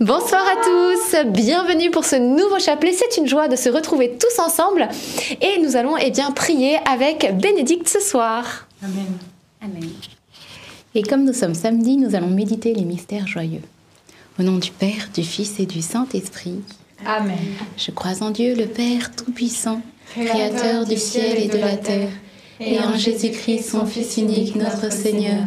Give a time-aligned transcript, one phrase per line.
[0.00, 2.94] Bonsoir à tous, bienvenue pour ce nouveau chapelet.
[2.94, 4.88] C'est une joie de se retrouver tous ensemble
[5.42, 8.66] et nous allons eh bien prier avec Bénédicte ce soir.
[8.82, 9.18] Amen.
[9.60, 9.90] Amen.
[10.94, 13.60] Et comme nous sommes samedi, nous allons méditer les mystères joyeux.
[14.38, 16.62] Au nom du Père, du Fils et du Saint-Esprit.
[17.04, 17.36] Amen.
[17.76, 19.82] Je crois en Dieu, le Père Tout-Puissant,
[20.14, 22.08] Créateur du ciel et de la terre,
[22.58, 25.44] et en Jésus-Christ, son Fils unique, notre Seigneur,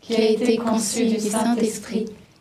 [0.00, 2.06] qui a été conçu du Saint-Esprit,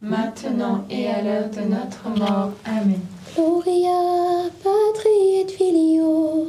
[0.00, 2.52] maintenant et à l'heure de notre mort.
[2.64, 3.00] Amen.
[3.34, 6.48] Gloria Patri et Filio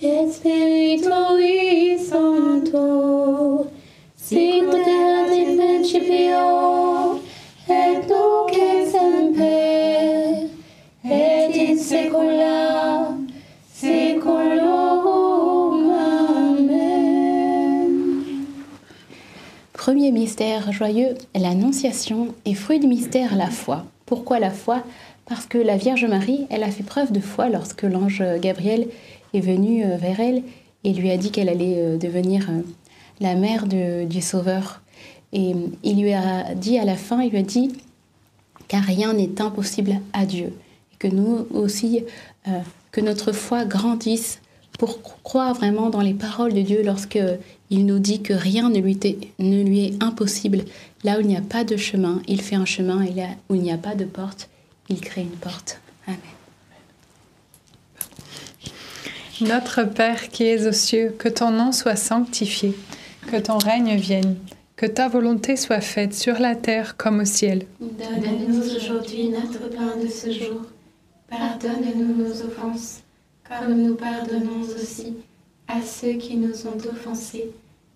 [0.00, 3.66] et Spiritui Sancto
[4.30, 6.83] in principio
[19.84, 23.84] Premier mystère joyeux, l'Annonciation et fruit du mystère, la foi.
[24.06, 24.82] Pourquoi la foi?
[25.26, 28.88] Parce que la Vierge Marie, elle a fait preuve de foi lorsque l'ange Gabriel
[29.34, 30.42] est venu euh, vers elle
[30.84, 32.62] et lui a dit qu'elle allait euh, devenir euh,
[33.20, 34.80] la mère du Sauveur.
[35.34, 37.70] Et il lui a dit à la fin, il lui a dit,
[38.68, 40.54] car rien n'est impossible à Dieu.
[40.94, 42.04] Et que nous aussi,
[42.90, 44.40] que notre foi grandisse
[44.78, 47.18] pour croire vraiment dans les paroles de Dieu lorsque
[47.74, 50.60] il nous dit que rien ne lui, était- ne lui est impossible.
[51.02, 53.56] Là où il n'y a pas de chemin, il fait un chemin, et là où
[53.56, 54.48] il n'y a pas de porte,
[54.88, 55.80] il crée une porte.
[56.06, 56.18] Amen.
[59.40, 62.74] Notre Père qui es aux cieux, que ton nom soit sanctifié,
[63.30, 64.36] que ton règne vienne,
[64.76, 67.66] que ta volonté soit faite sur la terre comme au ciel.
[67.80, 70.62] Donne-nous aujourd'hui notre pain de ce jour.
[71.28, 73.00] Pardonne-nous nos offenses,
[73.48, 75.14] comme nous pardonnons aussi
[75.66, 77.50] à ceux qui nous ont offensés.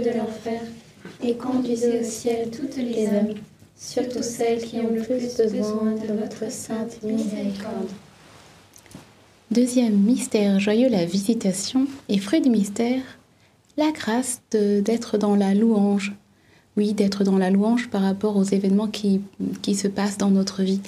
[0.00, 0.60] De l'enfer,
[1.22, 3.34] et conduisez au ciel toutes les âmes,
[3.76, 7.88] surtout celles qui ont le plus besoin de votre sainte miséricorde.
[9.50, 11.86] Deuxième mystère joyeux, la visitation.
[12.08, 13.02] Et fruit du mystère,
[13.76, 16.14] la grâce d'être dans la louange.
[16.76, 19.20] Oui, d'être dans la louange par rapport aux événements qui,
[19.60, 20.80] qui se passent dans notre vie.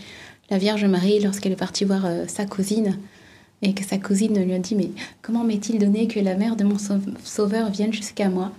[0.48, 2.98] La Vierge Marie, lorsqu'elle est partie voir euh, sa cousine,
[3.60, 4.90] et que sa cousine lui a dit Mais
[5.20, 8.50] comment m'est-il donné que la mère de mon sauve- sauveur vienne jusqu'à moi?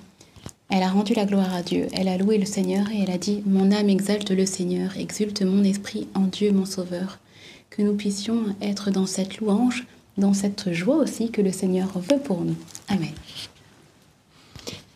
[0.70, 3.18] Elle a rendu la gloire à Dieu, elle a loué le Seigneur et elle a
[3.18, 7.20] dit Mon âme exalte le Seigneur, exulte mon esprit en Dieu mon sauveur.
[7.70, 9.86] Que nous puissions être dans cette louange,
[10.18, 12.56] dans cette joie aussi que le Seigneur veut pour nous.
[12.88, 13.12] Amen.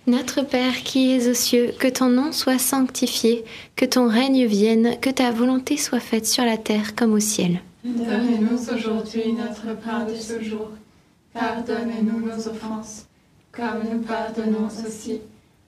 [0.07, 3.45] Notre Père qui es aux cieux, que ton nom soit sanctifié,
[3.75, 7.61] que ton règne vienne, que ta volonté soit faite sur la terre comme au ciel.
[7.83, 10.69] donne-nous aujourd'hui notre pain de ce jour.
[11.33, 13.05] Pardonne-nous nos offenses,
[13.51, 15.21] comme nous pardonnons aussi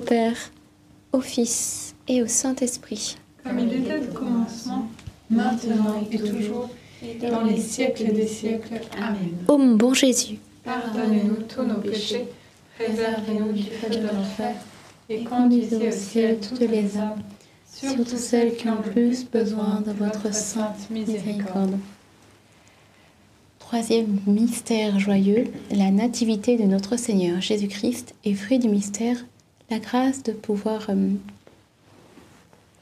[0.00, 0.36] Père,
[1.12, 3.16] au Fils et au Saint-Esprit.
[3.44, 4.88] Comme il était au commencement,
[5.30, 6.68] maintenant et toujours,
[7.02, 8.80] et dans les siècles des siècles.
[8.98, 9.36] Amen.
[9.48, 12.26] Ô mon bon Jésus, Pardonnez-nous tous nos péchés,
[12.78, 14.54] préservez-nous du feu de l'enfer,
[15.08, 17.22] et conduisez au ciel toutes les âmes,
[17.66, 21.78] surtout celles qui ont le plus besoin de votre sainte miséricorde.
[23.58, 29.16] Troisième mystère joyeux, la nativité de notre Seigneur Jésus-Christ et fruit du mystère,
[29.70, 31.10] la grâce de pouvoir euh,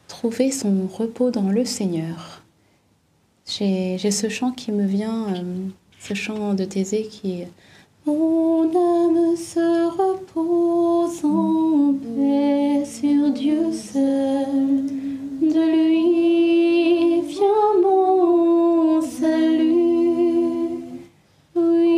[0.09, 2.43] trouver son repos dans le Seigneur.
[3.47, 5.69] J'ai ce chant qui me vient, euh,
[6.01, 7.49] ce chant de Thésée qui est
[8.07, 14.87] Mon âme se repose en paix sur Dieu seul.
[15.43, 20.39] De lui vient mon salut.
[21.55, 21.98] Oui,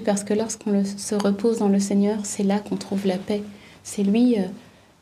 [0.00, 3.42] Parce que lorsqu'on se repose dans le Seigneur, c'est là qu'on trouve la paix.
[3.82, 4.36] C'est lui,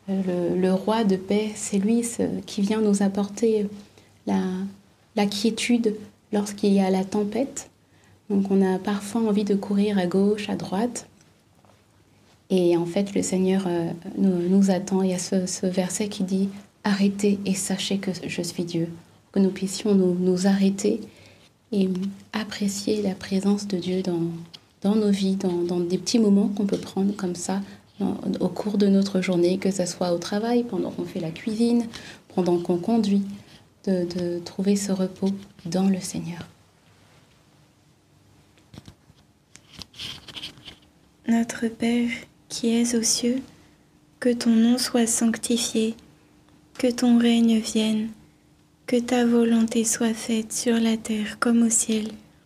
[0.09, 2.03] euh, le, roi de paix, c'est lui
[2.45, 3.67] qui vient nous apporter
[4.25, 4.41] la,
[5.15, 5.95] la quiétude
[6.31, 7.69] lorsqu'il y a la tempête.
[8.29, 11.07] Donc on a parfois envie de courir à gauche, à droite.
[12.49, 15.01] Et en fait, le Seigneur euh, nous, attend.
[15.01, 16.49] Il y a ce, ce verset qui dit
[16.83, 18.89] Arrêtez et sachez que je suis Dieu.
[19.33, 21.01] Que nous puissions nous, nous arrêter
[21.73, 21.89] et
[22.31, 24.21] apprécier la présence de Dieu dans,
[24.81, 27.61] dans nos vies, dans, des petits moments qu'on peut prendre comme ça
[28.39, 31.87] au cours de notre journée, que ce soit au travail, pendant qu'on fait la cuisine,
[32.35, 33.23] pendant qu'on conduit,
[33.85, 35.31] de, de trouver ce repos
[35.65, 36.45] dans le Seigneur.
[41.27, 42.09] Notre Père
[42.49, 43.41] qui es aux cieux,
[44.19, 45.95] que ton nom soit sanctifié,
[46.77, 48.09] que ton règne vienne,
[48.85, 52.07] que ta volonté soit faite sur la terre comme au ciel.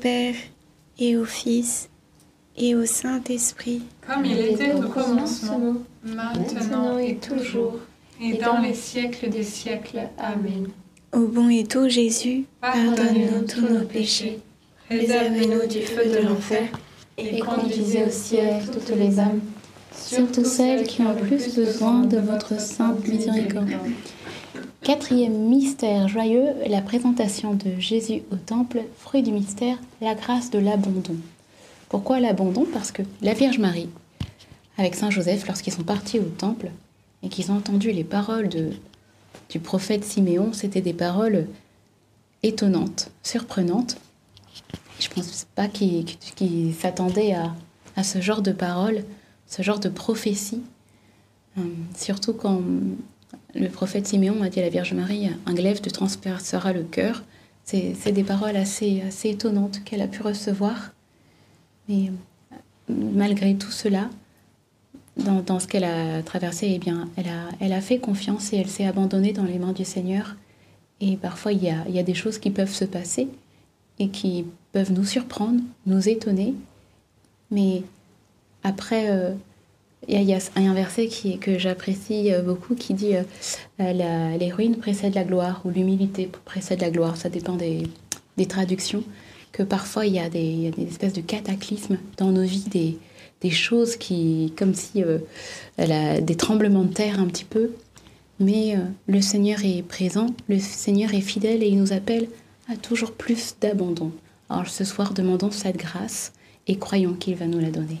[0.00, 0.34] Père
[0.98, 1.90] et au Fils
[2.56, 3.82] et au Saint-Esprit.
[4.06, 7.78] Comme il était au commencement, maintenant et toujours,
[8.20, 10.08] et dans les siècles des siècles.
[10.18, 10.68] Amen.
[11.12, 14.38] Au bon et doux Jésus, pardonne-nous tous nos péchés,
[14.88, 16.68] Préservez-nous du feu de l'enfer
[17.18, 19.40] et conduisez au ciel toutes les âmes,
[19.94, 23.68] surtout celles qui ont le plus besoin de votre sainte miséricorde.
[24.90, 30.58] Quatrième mystère joyeux, la présentation de Jésus au temple, fruit du mystère, la grâce de
[30.58, 31.14] l'abandon.
[31.88, 32.66] Pourquoi l'abandon?
[32.72, 33.88] Parce que la Vierge Marie,
[34.78, 36.72] avec Saint Joseph, lorsqu'ils sont partis au temple
[37.22, 41.46] et qu'ils ont entendu les paroles du prophète Siméon, c'était des paroles
[42.42, 43.96] étonnantes, surprenantes.
[44.98, 47.54] Je ne pense pas qu'ils s'attendaient à,
[47.94, 49.04] à ce genre de paroles,
[49.46, 50.62] ce genre de prophétie.
[51.58, 51.62] Euh,
[51.96, 52.60] surtout quand
[53.54, 57.24] le prophète Siméon a dit à la Vierge Marie Un glaive te transpercera le cœur.
[57.64, 60.92] C'est des paroles assez, assez étonnantes qu'elle a pu recevoir.
[61.88, 62.54] Mais euh,
[62.88, 64.10] malgré tout cela,
[65.16, 68.56] dans, dans ce qu'elle a traversé, eh bien, elle a, elle a fait confiance et
[68.56, 70.36] elle s'est abandonnée dans les mains du Seigneur.
[71.00, 73.28] Et parfois, il y a, il y a des choses qui peuvent se passer
[73.98, 76.54] et qui peuvent nous surprendre, nous étonner.
[77.50, 77.82] Mais
[78.64, 79.34] après, euh,
[80.08, 81.08] il y, a- un verset
[81.40, 83.22] que j'apprécie euh, beaucoup qui dit euh,
[83.80, 87.16] euh, ruines précèdent la gloire ou l'humilité précède la gloire.
[87.16, 87.82] Ça dépend des,
[88.48, 89.04] traductions.
[89.52, 92.98] Que parfois, il y, a des, espèces de cataclysmes dans nos vies,
[93.40, 95.18] des, choses qui, comme si euh,
[95.76, 97.72] des tremblements de terre un petit peu.
[98.38, 102.28] Mais le Seigneur est présent, le Seigneur est fidèle et il nous appelle
[102.72, 104.12] à toujours plus d'abandon.
[104.48, 106.32] Alors ce soir, demandons cette grâce
[106.66, 108.00] et croyons qu'il va nous la donner.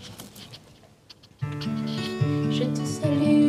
[2.73, 3.40] Je te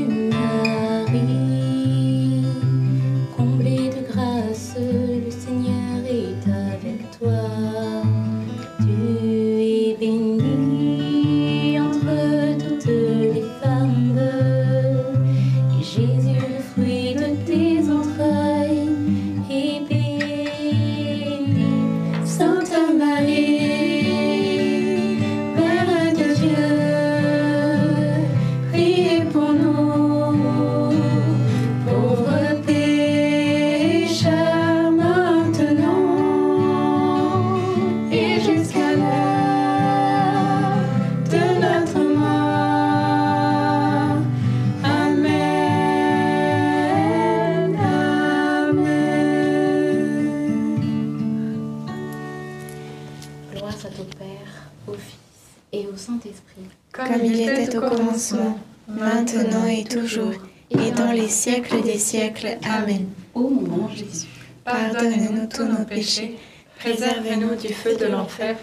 [62.44, 63.06] Amen.
[63.34, 64.26] Ô mon bon Jésus,
[64.64, 66.36] Pardonne-nous tous nos péchés,
[66.78, 68.56] préservez-nous du feu de l'enfer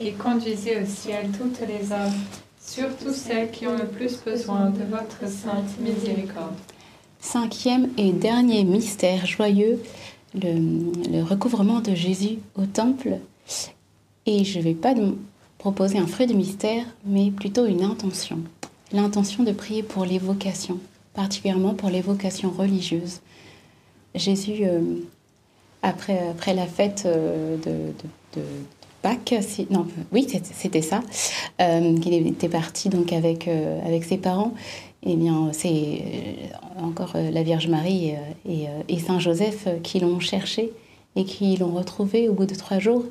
[0.00, 2.12] et conduisez au ciel toutes les âmes,
[2.60, 6.54] surtout celles qui ont le plus besoin de votre sainte miséricorde.
[7.20, 9.82] Cinquième et dernier mystère joyeux,
[10.34, 13.18] le, le recouvrement de Jésus au temple.
[14.26, 14.94] Et je ne vais pas
[15.58, 18.40] proposer un fruit de mystère, mais plutôt une intention.
[18.92, 20.78] L'intention de prier pour les vocations,
[21.14, 23.20] particulièrement pour les vocations religieuses.
[24.14, 24.80] Jésus, euh,
[25.82, 28.46] après, après la fête euh, de, de- de
[29.02, 29.34] Pâques,
[29.70, 31.02] non, oui, c'était- ça,
[31.60, 34.54] euh, qu'il était parti donc avec, avec ses parents.
[35.04, 36.02] Eh bien, c'est
[36.80, 38.16] encore la Vierge Marie et,
[38.48, 40.70] et, et Saint Joseph qui l'ont cherché
[41.16, 43.04] et qui l'ont retrouvé au bout de trois jours.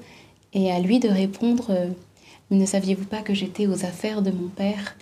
[0.53, 1.69] Et à lui de répondre
[2.51, 4.95] Ne saviez-vous pas que j'étais aux affaires de mon père?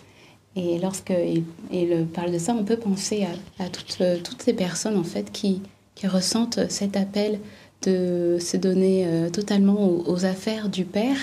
[0.55, 3.25] Et lorsqu'il il parle de ça, on peut penser
[3.59, 3.63] à,
[4.01, 5.61] euh, toutes ces personnes en fait qui,
[6.05, 7.41] ressentent cet appel
[7.81, 11.17] de se donner euh, totalement aux, affaires du Père.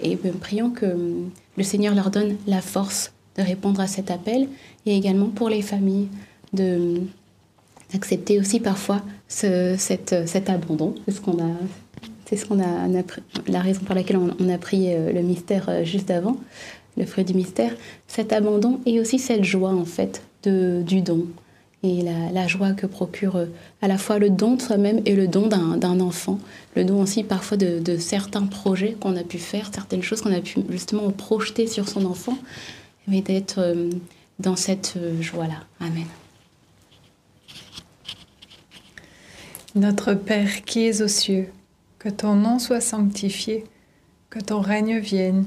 [0.00, 1.24] Et prions que euh,
[1.56, 4.48] le Seigneur leur donne la force de répondre à cet appel
[4.86, 6.08] et également pour les familles
[6.52, 7.00] de
[7.92, 10.12] d'accepter aussi parfois cet
[10.48, 10.94] abandon.
[11.04, 11.50] C'est ce qu'on a,
[12.24, 12.88] c'est ce qu'on a,
[13.48, 16.38] la raison pour laquelle on, on a pris euh, le mystère juste avant,
[16.96, 17.74] le fruit du mystère,
[18.06, 21.26] cet abandon et aussi cette joie en fait de, du don
[21.84, 23.46] et la, joie que procure euh,
[23.80, 26.38] à la fois le don de soi-même et le don d'un d'un enfant,
[26.76, 30.32] le don aussi parfois de, de certains projets qu'on a pu faire, certaines choses qu'on
[30.32, 32.38] a pu justement projeter sur son enfant,
[33.08, 33.90] mais d'être euh,
[34.38, 35.64] dans cette euh, joie-là.
[35.80, 36.06] Amen.
[39.74, 41.48] Notre Père qui es aux cieux,
[41.98, 43.64] que ton nom soit sanctifié,
[44.30, 45.46] que ton règne vienne,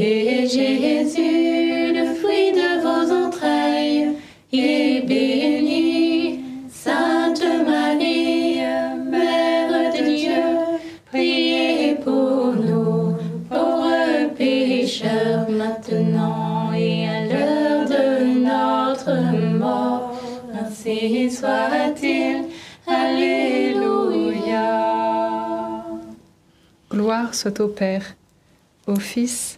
[0.00, 4.14] Et Jésus, le fruit de vos entrailles,
[4.52, 6.40] est béni.
[6.70, 8.60] Sainte Marie,
[9.10, 10.78] Mère de Dieu,
[11.10, 13.16] priez pour nous,
[13.50, 18.04] pauvres pécheurs, maintenant et à l'heure de
[18.44, 19.16] notre
[19.58, 20.14] mort.
[20.54, 22.44] Ainsi soit-il.
[22.86, 24.62] Alléluia.
[26.88, 28.14] Gloire soit au Père,
[28.86, 29.57] au Fils,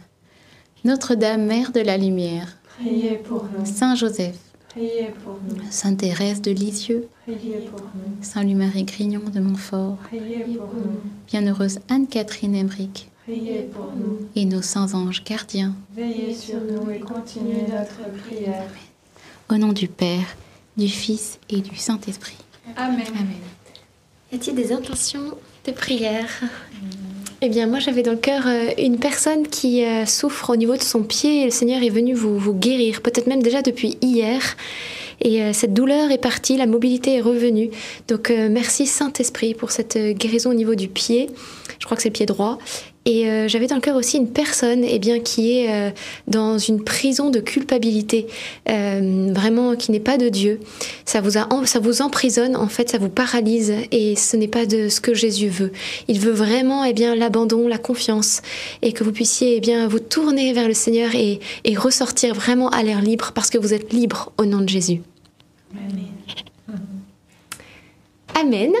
[0.83, 2.47] Notre-Dame, Mère de la Lumière,
[2.79, 4.37] priez pour nous, Saint Joseph,
[4.69, 9.97] priez pour nous, Sainte Thérèse de Lisieux, priez pour nous, Saint Louis-Marie Grignon de Montfort,
[10.07, 14.27] priez pour nous, Bienheureuse Anne-Catherine Emmerich priez pour nous.
[14.35, 18.65] et nos saints anges gardiens, Veillez sur nous et continuez notre prière.
[19.51, 20.35] au nom du Père,
[20.77, 22.37] du Fils et du Saint-Esprit.
[22.75, 23.05] Amen.
[23.09, 23.35] Amen.
[24.31, 26.27] Y a-t-il des intentions de prière?
[27.43, 30.75] Eh bien, moi, j'avais dans le cœur euh, une personne qui euh, souffre au niveau
[30.75, 34.39] de son pied et le Seigneur est venu vous, guérir, peut-être même déjà depuis hier.
[35.21, 37.71] Et euh, cette douleur est partie, la mobilité est revenue.
[38.07, 41.31] Donc, merci Saint-Esprit pour cette guérison au niveau du pied.
[41.79, 42.59] Je crois que c'est pied droit.
[43.05, 45.91] Et euh, j'avais dans le cœur aussi une personne eh bien, qui est euh,
[46.27, 48.27] dans une prison de culpabilité,
[48.69, 50.59] euh, vraiment qui n'est pas de Dieu.
[51.05, 54.67] Ça vous, a, ça vous emprisonne, en fait, ça vous paralyse et ce n'est pas
[54.67, 55.71] de ce que Jésus veut.
[56.07, 58.43] Il veut vraiment eh bien, l'abandon, la confiance
[58.83, 62.69] et que vous puissiez eh bien, vous tourner vers le Seigneur et, et ressortir vraiment
[62.69, 65.01] à l'air libre parce que vous êtes libre au nom de Jésus.
[68.35, 68.71] Amen.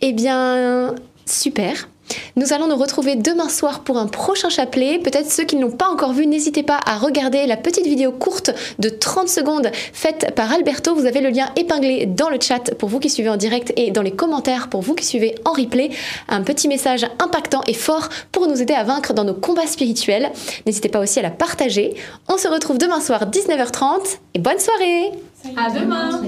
[0.00, 0.94] Eh bien,
[1.26, 1.88] super.
[2.36, 4.98] Nous allons nous retrouver demain soir pour un prochain chapelet.
[4.98, 8.12] Peut-être ceux qui ne l'ont pas encore vu, n'hésitez pas à regarder la petite vidéo
[8.12, 10.94] courte de 30 secondes faite par Alberto.
[10.94, 13.90] Vous avez le lien épinglé dans le chat pour vous qui suivez en direct et
[13.90, 15.90] dans les commentaires pour vous qui suivez en replay.
[16.28, 20.30] Un petit message impactant et fort pour nous aider à vaincre dans nos combats spirituels.
[20.66, 21.94] N'hésitez pas aussi à la partager.
[22.28, 25.12] On se retrouve demain soir 19h30 et bonne soirée
[25.56, 26.22] À demain.